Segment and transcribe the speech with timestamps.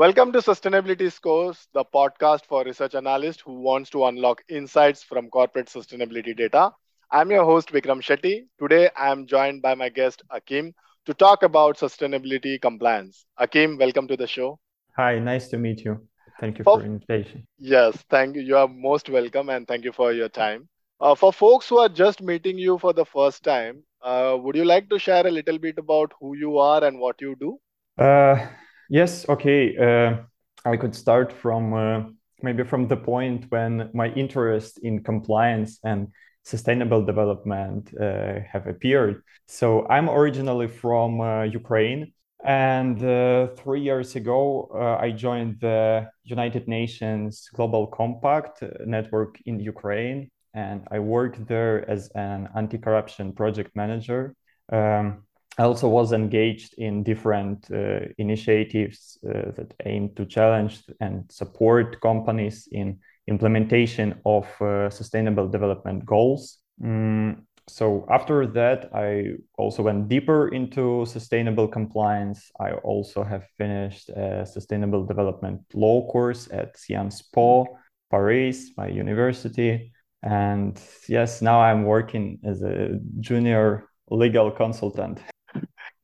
[0.00, 5.28] Welcome to Sustainability Scores, the podcast for research analysts who wants to unlock insights from
[5.28, 6.70] corporate sustainability data.
[7.10, 8.46] I'm your host Vikram Shetty.
[8.58, 10.72] Today I'm joined by my guest Akim
[11.04, 13.26] to talk about sustainability compliance.
[13.36, 14.58] Akim, welcome to the show.
[14.96, 16.08] Hi, nice to meet you.
[16.40, 17.46] Thank you for, for the invitation.
[17.58, 18.40] Yes, thank you.
[18.40, 20.66] You are most welcome and thank you for your time.
[20.98, 24.64] Uh, for folks who are just meeting you for the first time, uh, would you
[24.64, 27.58] like to share a little bit about who you are and what you do?
[28.02, 28.46] Uh,
[28.92, 29.76] Yes, okay.
[29.76, 30.16] Uh,
[30.64, 32.02] I could start from uh,
[32.42, 36.08] maybe from the point when my interest in compliance and
[36.42, 39.22] sustainable development uh, have appeared.
[39.46, 42.12] So I'm originally from uh, Ukraine,
[42.44, 49.60] and uh, three years ago uh, I joined the United Nations Global Compact network in
[49.60, 54.34] Ukraine, and I worked there as an anti-corruption project manager.
[54.72, 55.22] Um,
[55.60, 62.00] I also was engaged in different uh, initiatives uh, that aim to challenge and support
[62.00, 66.60] companies in implementation of uh, sustainable development goals.
[66.82, 72.50] Mm, so after that, I also went deeper into sustainable compliance.
[72.58, 77.66] I also have finished a sustainable development law course at Sciences Po
[78.10, 79.92] Paris, my university.
[80.22, 85.20] And yes, now I'm working as a junior legal consultant.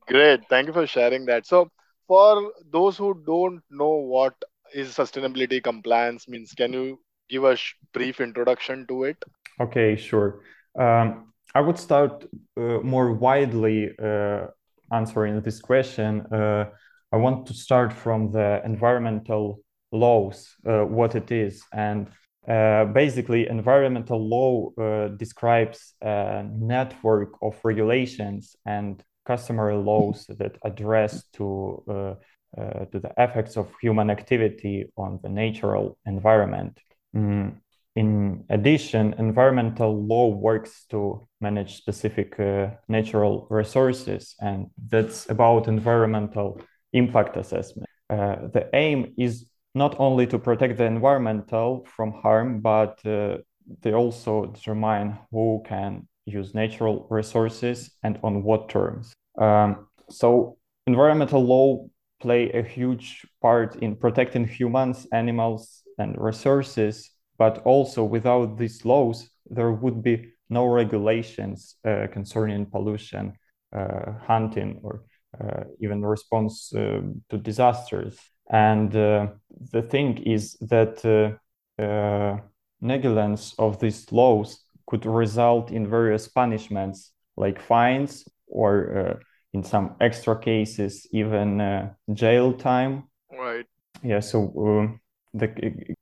[0.07, 0.47] Great.
[0.49, 1.45] Thank you for sharing that.
[1.45, 1.69] So,
[2.07, 4.33] for those who don't know what
[4.73, 7.57] is sustainability compliance means, can you give a
[7.93, 9.17] brief introduction to it?
[9.59, 10.41] Okay, sure.
[10.79, 14.47] Um, I would start uh, more widely uh,
[14.91, 16.21] answering this question.
[16.31, 16.65] Uh,
[17.11, 19.59] I want to start from the environmental
[19.91, 21.63] laws, uh, what it is.
[21.73, 22.07] And
[22.47, 31.23] uh, basically, environmental law uh, describes a network of regulations and customary laws that address
[31.33, 32.13] to uh,
[32.57, 36.79] uh, to the effects of human activity on the natural environment.
[37.15, 37.57] Mm.
[37.95, 46.61] In addition, environmental law works to manage specific uh, natural resources, and that's about environmental
[46.93, 47.89] impact assessment.
[48.09, 53.37] Uh, the aim is not only to protect the environmental from harm, but uh,
[53.81, 59.13] they also determine who can use natural resources and on what terms.
[59.39, 61.87] Um, so environmental law
[62.19, 67.11] play a huge part in protecting humans, animals, and resources.
[67.37, 73.33] But also, without these laws, there would be no regulations uh, concerning pollution,
[73.75, 75.03] uh, hunting, or
[75.39, 78.17] uh, even response uh, to disasters.
[78.49, 79.27] And uh,
[79.71, 82.37] the thing is that uh,
[82.81, 89.95] negligence of these laws could result in various punishments like fines or uh, in some
[90.01, 93.03] extra cases even uh, jail time.
[93.31, 93.65] Right.
[94.03, 94.99] Yeah so um,
[95.33, 95.49] the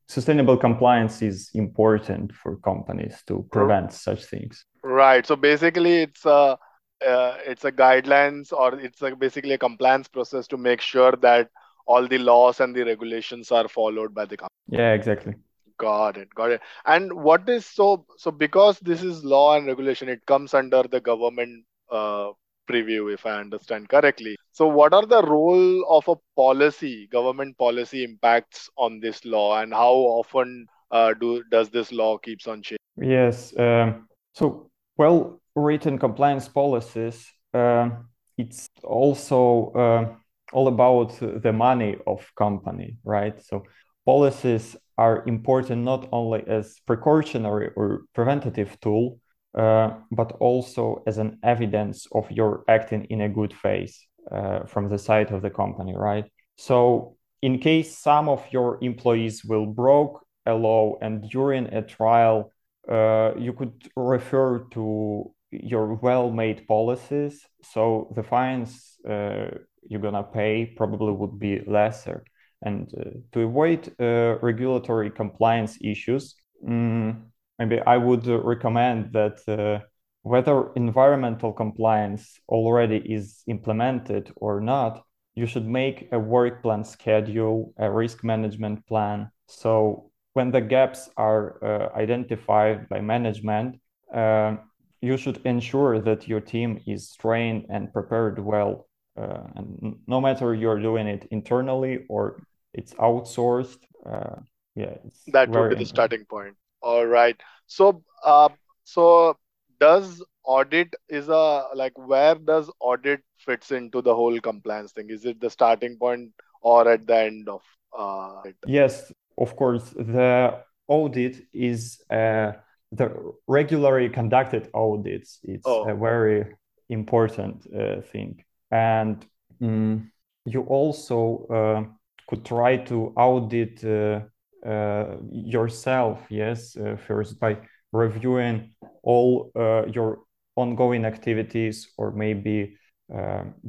[0.07, 4.65] sustainable compliance is important for companies to prevent such things.
[4.83, 5.25] Right.
[5.25, 6.57] So basically it's a
[7.05, 11.49] uh, it's a guidelines or it's a, basically a compliance process to make sure that
[11.87, 15.33] all the laws and the regulations are followed by the company yeah exactly
[15.77, 20.07] got it got it and what is so so because this is law and regulation
[20.09, 22.29] it comes under the government uh,
[22.69, 24.35] preview if i understand correctly.
[24.51, 29.73] So what are the role of a policy government policy impacts on this law and
[29.73, 32.77] how often uh, do does this law keeps on changing?
[32.97, 37.89] Yes um, so well written compliance policies uh,
[38.37, 40.15] it's also uh,
[40.53, 43.41] all about the money of company right?
[43.41, 43.63] So
[44.05, 49.19] policies are important not only as precautionary or preventative tool
[49.55, 53.97] uh, but also as an evidence of your acting in a good faith
[54.31, 56.25] uh, from the side of the company, right?
[56.57, 62.51] So in case some of your employees will broke a law and during a trial,
[62.89, 67.45] uh, you could refer to your well-made policies.
[67.63, 69.51] So the fines uh,
[69.87, 72.25] you're gonna pay probably would be lesser.
[72.61, 76.35] And uh, to avoid regulatory compliance issues,
[76.67, 79.85] um, maybe I would recommend that uh,
[80.23, 85.03] whether environmental compliance already is implemented or not,
[85.35, 89.29] you should make a work plan schedule, a risk management plan.
[89.47, 93.79] So when the gaps are uh, identified by management,
[94.13, 94.55] uh,
[95.01, 98.87] you should ensure that your team is trained and prepared well.
[99.17, 102.41] Uh, and no matter you're doing it internally or
[102.73, 104.35] it's outsourced, uh,
[104.75, 104.95] yeah,
[105.27, 106.55] that would be the starting point.
[106.81, 107.39] All right.
[107.67, 108.49] So, uh,
[108.83, 109.37] so
[109.79, 115.09] does audit is a like where does audit fits into the whole compliance thing?
[115.09, 117.61] Is it the starting point or at the end of
[117.97, 118.55] uh, it?
[118.67, 119.89] Yes, of course.
[119.91, 122.53] The audit is uh,
[122.91, 125.39] the regularly conducted audits.
[125.43, 125.89] It's oh.
[125.89, 126.45] a very
[126.89, 129.25] important uh, thing, and
[129.61, 130.11] um,
[130.45, 131.83] you also uh,
[132.27, 134.21] could try to audit uh,
[134.67, 136.25] uh, yourself.
[136.29, 136.77] Yes,
[137.07, 137.57] first by
[137.91, 138.71] reviewing
[139.03, 139.51] all
[139.87, 140.19] your
[140.55, 142.77] ongoing activities or maybe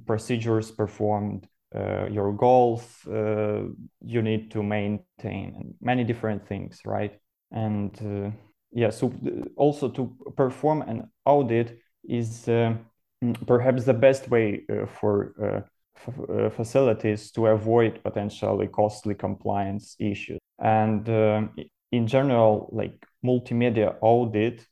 [0.06, 3.62] procedures performed uh, your goals uh,
[4.00, 7.18] you need to maintain many different things right
[7.50, 8.30] and uh,
[8.72, 9.12] yeah so
[9.56, 11.78] also to perform an audit
[12.08, 12.72] is uh,
[13.46, 21.08] perhaps the best way uh, for uh, facilities to avoid potentially costly compliance issues and
[21.90, 24.66] in general like multimedia audit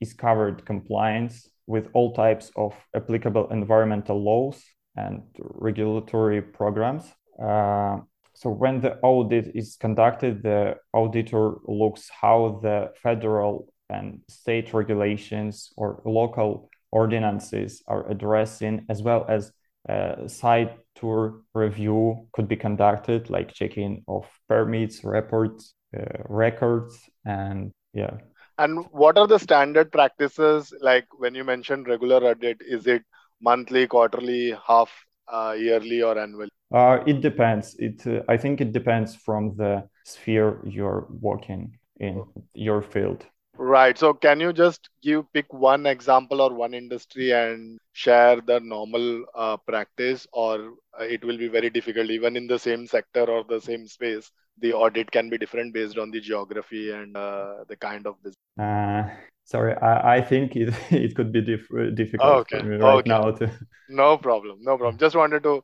[0.00, 4.60] is covered compliance with all types of applicable environmental laws
[4.96, 7.04] and regulatory programs.
[7.40, 7.98] Uh,
[8.34, 15.72] so when the audit is conducted, the auditor looks how the federal and state regulations
[15.76, 19.52] or local ordinances are addressing, as well as
[19.88, 27.72] a site tour review could be conducted, like checking of permits, reports, uh, records, and
[27.94, 28.18] yeah.
[28.58, 30.72] And what are the standard practices?
[30.80, 33.02] Like when you mentioned regular audit, is it
[33.40, 34.90] monthly, quarterly, half
[35.32, 36.50] uh, yearly, or annually?
[36.72, 37.74] Uh, it depends.
[37.78, 43.24] It uh, I think it depends from the sphere you're working in, your field.
[43.62, 43.98] Right.
[43.98, 49.26] So can you just give pick one example or one industry and share the normal
[49.34, 53.60] uh, practice, or it will be very difficult even in the same sector or the
[53.60, 54.30] same space.
[54.62, 58.36] The audit can be different based on the geography and uh, the kind of business.
[58.58, 59.10] Uh,
[59.44, 62.62] sorry i, I think it, it could be dif- difficult okay.
[62.62, 63.08] me right okay.
[63.08, 63.50] now to
[63.88, 65.62] no problem no problem just wanted to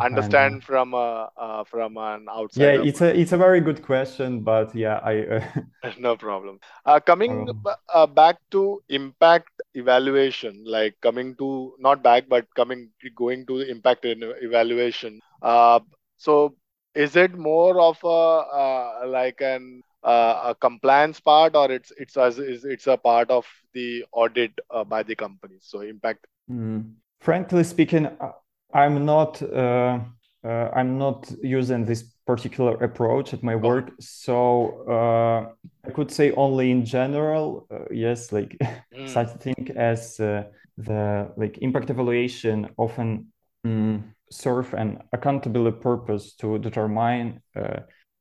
[0.00, 4.40] understand from a uh, from an outside yeah it's a it's a very good question
[4.40, 5.44] but yeah i uh...
[5.98, 6.60] no problem.
[6.84, 7.48] Uh, coming
[7.94, 14.04] um, back to impact evaluation like coming to not back but coming going to impact
[14.04, 15.80] evaluation uh,
[16.16, 16.54] so
[16.94, 22.16] is it more of a uh, like an uh, a compliance part or it's it's
[22.16, 25.56] as is it's a part of the audit uh, by the company?
[25.60, 26.26] So impact.
[26.50, 26.94] Mm.
[27.20, 28.32] frankly speaking uh,
[28.72, 29.98] i'm not uh,
[30.44, 33.58] uh, i'm not using this particular approach at my oh.
[33.58, 38.56] work so uh, i could say only in general yes like
[38.94, 39.08] mm.
[39.08, 43.26] such thing as the like impact evaluation often
[43.66, 47.40] mm, serve an accountability purpose to determine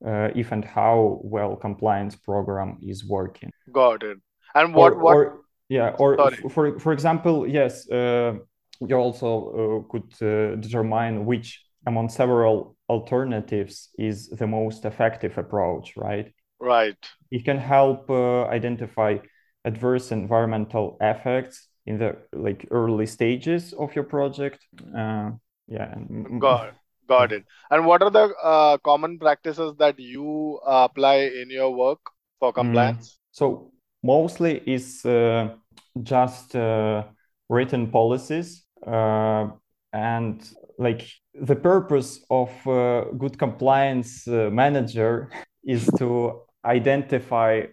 [0.05, 3.51] uh, if and how well compliance program is working.
[3.71, 4.17] Got it.
[4.53, 5.15] And what or, what?
[5.15, 8.35] Or, yeah, or for for example, yes, uh,
[8.81, 15.95] you also uh, could uh, determine which among several alternatives is the most effective approach,
[15.95, 16.33] right?
[16.59, 16.97] Right.
[17.31, 19.18] It can help uh, identify
[19.63, 24.65] adverse environmental effects in the like early stages of your project.
[24.95, 25.31] Uh,
[25.68, 25.95] yeah.
[26.39, 26.74] Got it.
[27.07, 27.45] Got it.
[27.71, 32.00] And what are the uh, common practices that you uh, apply in your work
[32.39, 32.59] for hmm.
[32.59, 33.07] compliance?
[33.07, 33.18] Mm.
[33.31, 33.71] So
[34.03, 35.56] mostly is uh,
[36.03, 37.06] just uh,
[37.50, 39.50] written policies uh,
[39.94, 45.31] and like the purpose of a good compliance uh, manager
[45.65, 47.63] is to identify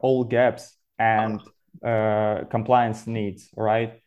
[0.00, 1.40] all gaps and
[2.50, 4.00] compliance needs, right?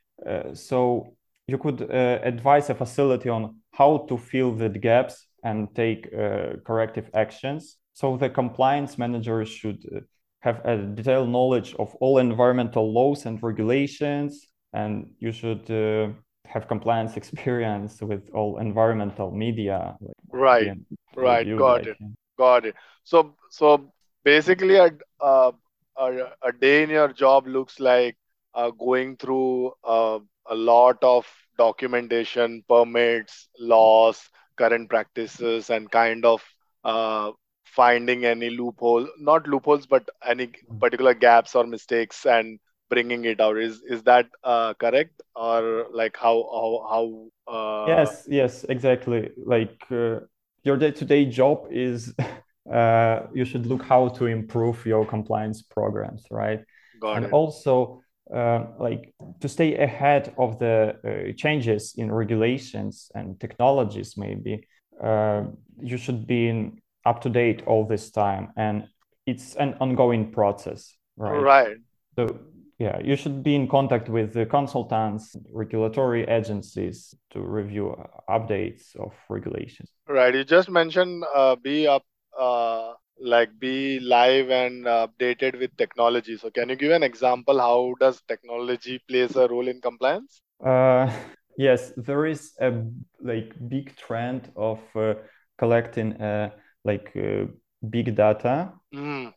[0.54, 1.14] so
[1.48, 7.10] you could advise a facility on how to fill the gaps and take uh, corrective
[7.14, 7.78] actions.
[7.94, 10.00] So the compliance manager should uh,
[10.42, 16.14] have a detailed knowledge of all environmental laws and regulations, and you should uh,
[16.54, 19.98] have compliance experience with all environmental media.
[20.02, 20.74] Like, right,
[21.16, 21.98] right, got it,
[22.38, 22.76] got it.
[23.04, 23.92] So, so
[24.24, 25.54] basically, a, a,
[25.98, 28.18] a day in your job looks like
[28.54, 31.26] uh, going through uh, a lot of
[31.58, 36.44] documentation, permits, laws, current practices, and kind of
[36.84, 37.32] uh,
[37.66, 42.60] finding any loophole, not loopholes, but any particular gaps or mistakes and
[42.92, 43.58] bringing it out.
[43.58, 47.06] Is is that uh, correct, or like how how how?
[47.54, 47.86] Uh...
[47.88, 49.32] Yes, yes, exactly.
[49.56, 50.20] Like uh,
[50.64, 52.14] your day to day job is.
[52.72, 56.62] Uh, you should look how to improve your compliance programs, right?
[57.00, 57.34] Got and it.
[57.34, 58.02] also
[58.34, 64.66] uh, like to stay ahead of the uh, changes in regulations and technologies maybe
[65.04, 65.44] uh,
[65.82, 68.88] you should be in, up to date all this time and
[69.26, 71.78] it's an ongoing process right right
[72.16, 72.40] so
[72.82, 77.96] yeah, you should be in contact with the consultants, regulatory agencies to review
[78.28, 79.92] updates of regulations.
[80.08, 80.34] Right.
[80.34, 82.04] You just mentioned uh, be up,
[82.36, 86.38] uh, like be live and updated with technology.
[86.38, 87.60] So can you give an example?
[87.60, 90.42] How does technology plays a role in compliance?
[90.66, 91.14] Uh,
[91.60, 92.74] yes, there is a
[93.22, 95.14] like big trend of uh,
[95.60, 96.50] collecting uh,
[96.84, 97.46] like uh,
[97.88, 98.74] big data.
[98.92, 99.34] Mm.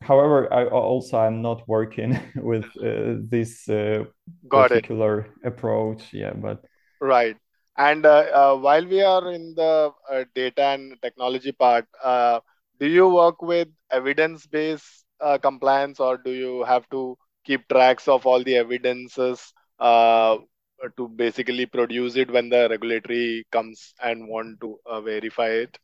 [0.00, 4.04] However, I also am not working with uh, this uh,
[4.50, 5.46] particular it.
[5.48, 6.12] approach.
[6.12, 6.64] Yeah, but
[7.00, 7.36] right.
[7.76, 12.40] And uh, uh, while we are in the uh, data and technology part, uh,
[12.80, 15.04] do you work with evidence-based
[15.42, 22.16] compliance, or do you have to keep tracks of all the evidences to basically produce
[22.16, 25.78] it when the regulatory comes and want to verify it?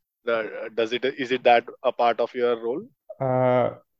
[0.74, 2.82] Does it is it that a part of your role?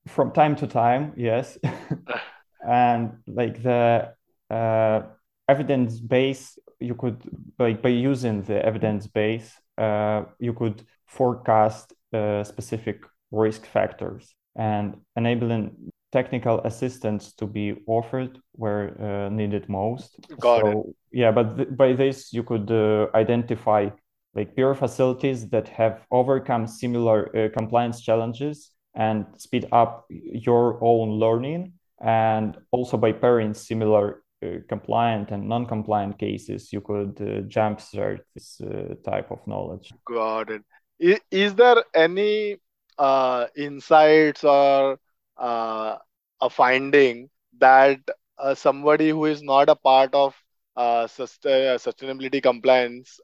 [0.07, 1.59] From time to time, yes.
[2.69, 4.13] and like the
[4.51, 5.03] uh,
[5.49, 7.23] evidence base, you could
[7.59, 14.97] like by using the evidence base, uh, you could forecast uh, specific risk factors and
[15.17, 20.19] enabling technical assistance to be offered where uh, needed most.
[20.41, 20.97] Got so, it.
[21.13, 23.89] Yeah, but th- by this you could uh, identify
[24.35, 31.19] like peer facilities that have overcome similar uh, compliance challenges and speed up your own
[31.19, 31.73] learning.
[32.01, 38.61] And also by pairing similar uh, compliant and non-compliant cases, you could uh, jumpstart this
[38.61, 39.93] uh, type of knowledge.
[40.05, 40.63] Got it.
[40.99, 42.59] Is, is there any
[42.99, 44.99] uh, insights or
[45.37, 45.97] uh,
[46.41, 48.01] a finding that
[48.39, 50.35] uh, somebody who is not a part of
[50.77, 53.21] uh, sustainability compliance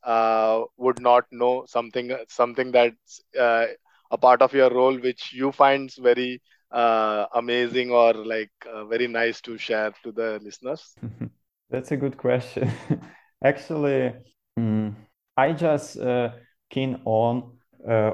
[0.76, 3.22] would not know something something that's
[4.10, 9.08] a part of your role which you find very uh, amazing or like uh, very
[9.08, 10.94] nice to share to the listeners?
[11.70, 12.70] That's a good question.
[13.44, 14.14] Actually,
[14.56, 14.96] um,
[15.36, 16.30] I just uh,
[16.70, 18.12] keen on uh,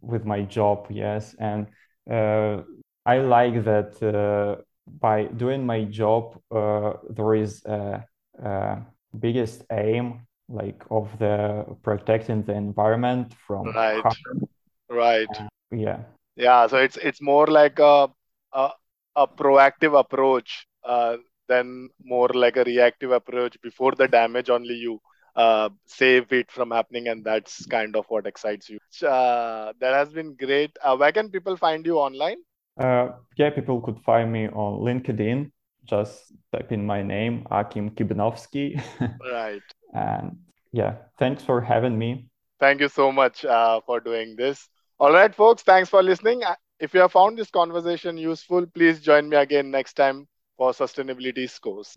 [0.00, 1.66] with my job, yes, and
[2.10, 2.62] uh,
[3.06, 4.62] I like that uh,
[5.00, 8.04] by doing my job, there is a,
[8.42, 8.82] a
[9.18, 14.02] biggest aim like of the protecting the environment from right.
[14.02, 14.46] harm
[14.88, 15.28] Right.
[15.38, 16.00] Uh, yeah.
[16.36, 16.66] Yeah.
[16.66, 18.08] So it's it's more like a
[18.52, 18.70] a,
[19.16, 21.16] a proactive approach uh,
[21.48, 23.56] than more like a reactive approach.
[23.62, 25.00] Before the damage, only you
[25.36, 28.78] uh, save it from happening, and that's kind of what excites you.
[29.06, 30.76] Uh, that has been great.
[30.82, 32.38] Uh, where can people find you online?
[32.78, 35.50] Uh, yeah, people could find me on LinkedIn.
[35.84, 38.80] Just type in my name, Akim Kibnovsky.
[39.32, 39.62] right.
[39.92, 40.38] And
[40.72, 42.26] yeah, thanks for having me.
[42.58, 44.68] Thank you so much uh, for doing this.
[44.98, 46.42] All right, folks, thanks for listening.
[46.44, 50.72] Uh, if you have found this conversation useful, please join me again next time for
[50.72, 51.96] Sustainability Scores.